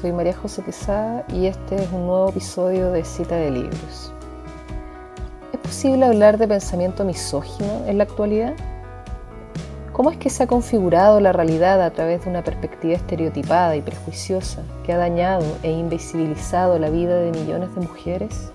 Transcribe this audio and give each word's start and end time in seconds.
soy 0.00 0.12
María 0.12 0.32
José 0.32 0.62
Quesada 0.62 1.26
y 1.28 1.44
este 1.44 1.76
es 1.76 1.92
un 1.92 2.06
nuevo 2.06 2.30
episodio 2.30 2.90
de 2.90 3.04
Cita 3.04 3.36
de 3.36 3.50
Libros. 3.50 4.14
¿Es 5.52 5.60
posible 5.60 6.06
hablar 6.06 6.38
de 6.38 6.48
pensamiento 6.48 7.04
misógino 7.04 7.84
en 7.86 7.98
la 7.98 8.04
actualidad? 8.04 8.54
¿Cómo 9.92 10.10
es 10.10 10.16
que 10.16 10.30
se 10.30 10.44
ha 10.44 10.46
configurado 10.46 11.20
la 11.20 11.32
realidad 11.32 11.82
a 11.82 11.90
través 11.90 12.24
de 12.24 12.30
una 12.30 12.42
perspectiva 12.42 12.94
estereotipada 12.94 13.76
y 13.76 13.82
prejuiciosa 13.82 14.62
que 14.86 14.94
ha 14.94 14.96
dañado 14.96 15.44
e 15.62 15.70
invisibilizado 15.70 16.78
la 16.78 16.88
vida 16.88 17.16
de 17.16 17.32
millones 17.32 17.74
de 17.74 17.82
mujeres? 17.82 18.52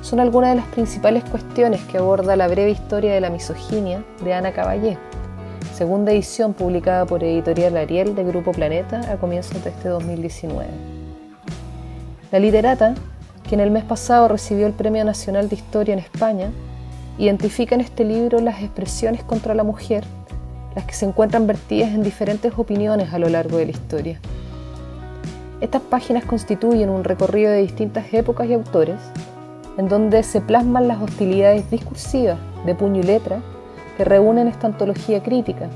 Son 0.00 0.20
algunas 0.20 0.50
de 0.50 0.56
las 0.56 0.68
principales 0.68 1.22
cuestiones 1.24 1.82
que 1.82 1.98
aborda 1.98 2.34
la 2.34 2.48
breve 2.48 2.70
historia 2.70 3.12
de 3.12 3.20
la 3.20 3.28
misoginia 3.28 4.02
de 4.24 4.32
Ana 4.32 4.52
Caballé 4.52 4.96
segunda 5.76 6.10
edición 6.10 6.54
publicada 6.54 7.04
por 7.04 7.22
Editorial 7.22 7.76
Ariel 7.76 8.14
de 8.14 8.24
Grupo 8.24 8.52
Planeta 8.52 9.12
a 9.12 9.18
comienzos 9.18 9.62
de 9.62 9.68
este 9.68 9.90
2019. 9.90 10.66
La 12.32 12.38
literata, 12.38 12.94
que 13.46 13.56
en 13.56 13.60
el 13.60 13.70
mes 13.70 13.84
pasado 13.84 14.26
recibió 14.26 14.66
el 14.66 14.72
Premio 14.72 15.04
Nacional 15.04 15.50
de 15.50 15.56
Historia 15.56 15.92
en 15.92 15.98
España, 15.98 16.50
identifica 17.18 17.74
en 17.74 17.82
este 17.82 18.06
libro 18.06 18.40
las 18.40 18.62
expresiones 18.62 19.22
contra 19.22 19.54
la 19.54 19.64
mujer, 19.64 20.04
las 20.74 20.86
que 20.86 20.94
se 20.94 21.04
encuentran 21.04 21.46
vertidas 21.46 21.90
en 21.90 22.02
diferentes 22.02 22.54
opiniones 22.56 23.12
a 23.12 23.18
lo 23.18 23.28
largo 23.28 23.58
de 23.58 23.66
la 23.66 23.72
historia. 23.72 24.18
Estas 25.60 25.82
páginas 25.82 26.24
constituyen 26.24 26.88
un 26.88 27.04
recorrido 27.04 27.52
de 27.52 27.60
distintas 27.60 28.14
épocas 28.14 28.48
y 28.48 28.54
autores, 28.54 28.96
en 29.76 29.90
donde 29.90 30.22
se 30.22 30.40
plasman 30.40 30.88
las 30.88 31.02
hostilidades 31.02 31.70
discursivas 31.70 32.38
de 32.64 32.74
puño 32.74 33.00
y 33.00 33.04
letra 33.04 33.42
que 33.96 34.04
reúnen 34.04 34.48
esta 34.48 34.66
antología 34.66 35.22
crítica, 35.22 35.68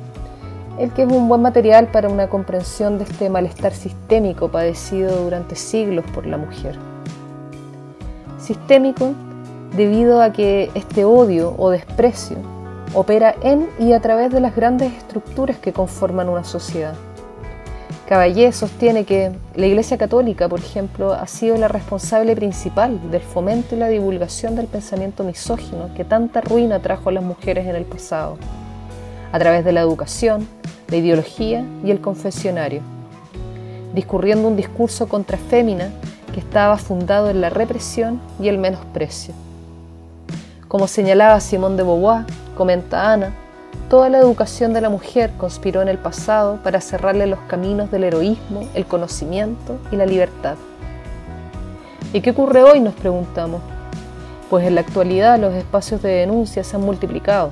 el 0.78 0.90
que 0.92 1.02
es 1.02 1.08
un 1.12 1.28
buen 1.28 1.42
material 1.42 1.88
para 1.88 2.08
una 2.08 2.28
comprensión 2.28 2.98
de 2.98 3.04
este 3.04 3.28
malestar 3.28 3.72
sistémico 3.72 4.48
padecido 4.48 5.24
durante 5.24 5.56
siglos 5.56 6.04
por 6.14 6.26
la 6.26 6.36
mujer. 6.36 6.76
Sistémico 8.38 9.12
debido 9.76 10.22
a 10.22 10.32
que 10.32 10.70
este 10.74 11.04
odio 11.04 11.54
o 11.58 11.70
desprecio 11.70 12.36
opera 12.94 13.34
en 13.42 13.68
y 13.78 13.92
a 13.92 14.00
través 14.00 14.32
de 14.32 14.40
las 14.40 14.56
grandes 14.56 14.92
estructuras 14.92 15.58
que 15.58 15.72
conforman 15.72 16.28
una 16.28 16.44
sociedad. 16.44 16.94
Caballé 18.10 18.50
sostiene 18.50 19.04
que 19.04 19.30
la 19.54 19.66
Iglesia 19.66 19.96
Católica, 19.96 20.48
por 20.48 20.58
ejemplo, 20.58 21.12
ha 21.12 21.28
sido 21.28 21.56
la 21.56 21.68
responsable 21.68 22.34
principal 22.34 22.98
del 23.12 23.20
fomento 23.20 23.76
y 23.76 23.78
la 23.78 23.86
divulgación 23.86 24.56
del 24.56 24.66
pensamiento 24.66 25.22
misógino 25.22 25.94
que 25.94 26.04
tanta 26.04 26.40
ruina 26.40 26.80
trajo 26.80 27.10
a 27.10 27.12
las 27.12 27.22
mujeres 27.22 27.68
en 27.68 27.76
el 27.76 27.84
pasado, 27.84 28.36
a 29.30 29.38
través 29.38 29.64
de 29.64 29.70
la 29.70 29.82
educación, 29.82 30.48
la 30.88 30.96
ideología 30.96 31.64
y 31.84 31.92
el 31.92 32.00
confesionario, 32.00 32.82
discurriendo 33.94 34.48
un 34.48 34.56
discurso 34.56 35.08
contra 35.08 35.38
fémina 35.38 35.92
que 36.34 36.40
estaba 36.40 36.78
fundado 36.78 37.30
en 37.30 37.40
la 37.40 37.50
represión 37.50 38.20
y 38.40 38.48
el 38.48 38.58
menosprecio. 38.58 39.34
Como 40.66 40.88
señalaba 40.88 41.38
Simón 41.38 41.76
de 41.76 41.84
Beauvoir, 41.84 42.24
comenta 42.56 43.12
Ana, 43.12 43.32
Toda 43.90 44.08
la 44.08 44.18
educación 44.18 44.72
de 44.72 44.80
la 44.80 44.88
mujer 44.88 45.32
conspiró 45.36 45.82
en 45.82 45.88
el 45.88 45.98
pasado 45.98 46.58
para 46.62 46.80
cerrarle 46.80 47.26
los 47.26 47.40
caminos 47.48 47.90
del 47.90 48.04
heroísmo, 48.04 48.68
el 48.74 48.86
conocimiento 48.86 49.78
y 49.90 49.96
la 49.96 50.06
libertad. 50.06 50.54
¿Y 52.12 52.20
qué 52.20 52.30
ocurre 52.30 52.62
hoy? 52.62 52.78
Nos 52.78 52.94
preguntamos. 52.94 53.60
Pues 54.48 54.64
en 54.66 54.76
la 54.76 54.82
actualidad 54.82 55.40
los 55.40 55.54
espacios 55.54 56.02
de 56.02 56.10
denuncia 56.10 56.62
se 56.62 56.76
han 56.76 56.82
multiplicado. 56.82 57.50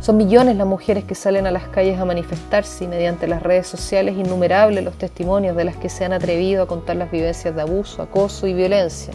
Son 0.00 0.16
millones 0.16 0.56
las 0.56 0.66
mujeres 0.66 1.04
que 1.04 1.16
salen 1.16 1.46
a 1.46 1.50
las 1.50 1.68
calles 1.68 1.98
a 1.98 2.04
manifestarse 2.04 2.84
y 2.84 2.88
mediante 2.88 3.26
las 3.26 3.42
redes 3.42 3.66
sociales 3.66 4.16
innumerables 4.16 4.84
los 4.84 4.94
testimonios 4.94 5.56
de 5.56 5.64
las 5.64 5.76
que 5.76 5.88
se 5.88 6.04
han 6.04 6.12
atrevido 6.12 6.62
a 6.62 6.66
contar 6.66 6.96
las 6.96 7.10
vivencias 7.10 7.54
de 7.54 7.62
abuso, 7.62 8.02
acoso 8.02 8.46
y 8.46 8.54
violencia. 8.54 9.14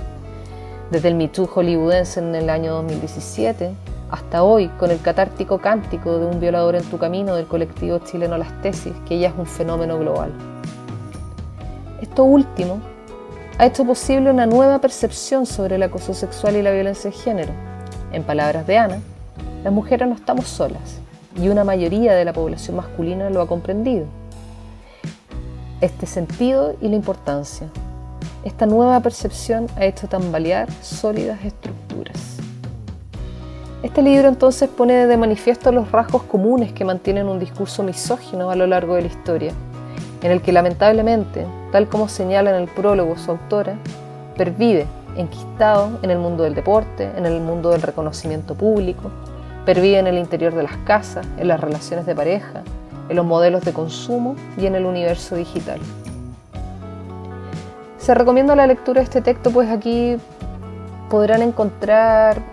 Desde 0.90 1.08
el 1.08 1.16
Me 1.16 1.30
hollywoodense 1.30 2.20
en 2.20 2.36
el 2.36 2.50
año 2.50 2.74
2017 2.74 3.72
hasta 4.12 4.44
hoy 4.44 4.68
con 4.78 4.92
el 4.92 5.02
catártico 5.02 5.60
cántico 5.60 6.20
de 6.20 6.26
un 6.26 6.40
violador 6.42 6.76
en 6.76 6.84
tu 6.84 6.98
camino 6.98 7.36
del 7.36 7.48
colectivo 7.48 8.00
chileno 8.00 8.38
Las 8.38 8.62
Tesis, 8.62 8.94
que 9.08 9.18
ya 9.18 9.30
es 9.30 9.34
un 9.38 9.46
fenómeno 9.46 9.98
global. 9.98 10.32
Esto 12.02 12.26
último 12.26 12.82
ha 13.58 13.66
hecho 13.66 13.86
posible 13.86 14.30
una 14.30 14.46
nueva 14.46 14.80
percepción 14.80 15.46
sobre 15.46 15.76
el 15.76 15.84
acoso 15.84 16.14
sexual 16.14 16.58
y 16.58 16.62
la 16.62 16.72
violencia 16.72 17.10
de 17.10 17.16
género. 17.16 17.54
En 18.12 18.24
palabras 18.24 18.68
de 18.68 18.78
Ana, 18.78 19.00
las 19.64 19.72
mujeres 19.72 20.10
no 20.10 20.16
estamos 20.16 20.48
solas 20.48 21.00
y 21.40 21.48
una 21.48 21.64
mayoría 21.64 22.14
de 22.14 22.26
la 22.26 22.34
población 22.34 22.76
masculina 22.76 23.30
lo 23.30 23.40
ha 23.40 23.48
comprendido. 23.48 24.06
Este 25.80 26.06
sentido 26.06 26.76
y 26.82 26.90
la 26.90 26.96
importancia. 26.96 27.68
Esta 28.44 28.66
nueva 28.66 29.00
percepción 29.00 29.68
ha 29.78 29.86
hecho 29.86 30.08
tambalear 30.08 30.70
sólidas 30.82 31.46
estructuras. 31.46 32.41
Este 33.84 34.04
libro 34.04 34.28
entonces 34.28 34.70
pone 34.70 35.08
de 35.08 35.18
manifiesto 35.18 35.72
los 35.72 35.92
rasgos 35.92 36.22
comunes 36.24 36.72
que 36.72 36.86
mantienen 36.86 37.28
un 37.28 37.40
discurso 37.40 37.82
misógino 37.82 38.52
a 38.52 38.56
lo 38.56 38.68
largo 38.68 38.94
de 38.94 39.02
la 39.02 39.08
historia, 39.08 39.54
en 40.22 40.32
el 40.32 40.44
que 40.44 40.52
lamentablemente, 40.52 41.48
tal 41.72 41.88
como 41.88 42.08
señala 42.08 42.52
en 42.52 42.62
el 42.62 42.68
prólogo 42.68 43.18
su 43.18 43.32
autora, 43.32 43.78
pervive 44.38 44.86
enquistado 45.18 45.98
en 46.04 46.12
el 46.12 46.20
mundo 46.20 46.44
del 46.44 46.54
deporte, 46.54 47.10
en 47.18 47.26
el 47.26 47.42
mundo 47.42 47.72
del 47.72 47.82
reconocimiento 47.82 48.54
público, 48.54 49.10
pervive 49.66 49.98
en 49.98 50.06
el 50.06 50.20
interior 50.20 50.54
de 50.54 50.62
las 50.62 50.78
casas, 50.86 51.26
en 51.40 51.48
las 51.48 51.60
relaciones 51.60 52.06
de 52.06 52.14
pareja, 52.14 52.62
en 53.10 53.16
los 53.16 53.26
modelos 53.26 53.66
de 53.66 53.74
consumo 53.74 54.36
y 54.60 54.68
en 54.68 54.76
el 54.76 54.86
universo 54.86 55.36
digital. 55.36 55.80
Se 57.98 58.14
recomienda 58.14 58.56
la 58.56 58.68
lectura 58.68 59.00
de 59.00 59.06
este 59.06 59.22
texto, 59.22 59.50
pues 59.50 59.70
aquí 59.70 60.18
podrán 61.10 61.42
encontrar 61.42 62.44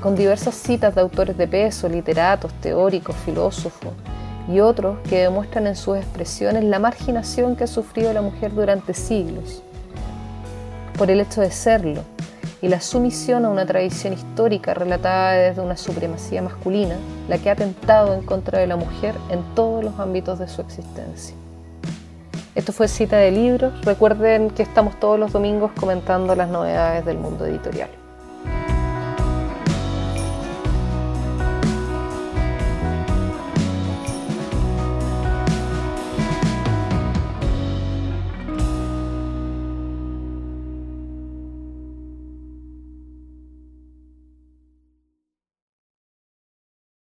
con 0.00 0.16
diversas 0.16 0.54
citas 0.54 0.94
de 0.94 1.00
autores 1.00 1.36
de 1.36 1.46
peso, 1.46 1.88
literatos, 1.88 2.52
teóricos, 2.54 3.14
filósofos 3.24 3.92
y 4.48 4.60
otros 4.60 4.98
que 5.08 5.20
demuestran 5.20 5.66
en 5.66 5.76
sus 5.76 5.98
expresiones 5.98 6.64
la 6.64 6.78
marginación 6.78 7.56
que 7.56 7.64
ha 7.64 7.68
sufrido 7.68 8.12
la 8.12 8.22
mujer 8.22 8.54
durante 8.54 8.94
siglos, 8.94 9.62
por 10.96 11.10
el 11.10 11.20
hecho 11.20 11.40
de 11.40 11.50
serlo, 11.50 12.02
y 12.62 12.68
la 12.68 12.80
sumisión 12.80 13.44
a 13.44 13.48
una 13.48 13.64
tradición 13.64 14.12
histórica 14.12 14.74
relatada 14.74 15.32
desde 15.32 15.62
una 15.62 15.76
supremacía 15.76 16.42
masculina, 16.42 16.96
la 17.28 17.38
que 17.38 17.48
ha 17.48 17.54
atentado 17.54 18.14
en 18.14 18.22
contra 18.22 18.58
de 18.58 18.66
la 18.66 18.76
mujer 18.76 19.14
en 19.30 19.42
todos 19.54 19.82
los 19.82 19.98
ámbitos 19.98 20.38
de 20.38 20.48
su 20.48 20.60
existencia. 20.60 21.34
Esto 22.54 22.72
fue 22.72 22.88
cita 22.88 23.16
de 23.16 23.30
libros. 23.30 23.72
Recuerden 23.84 24.50
que 24.50 24.62
estamos 24.62 24.98
todos 24.98 25.18
los 25.18 25.32
domingos 25.32 25.70
comentando 25.78 26.34
las 26.34 26.48
novedades 26.48 27.06
del 27.06 27.16
mundo 27.16 27.46
editorial. 27.46 27.99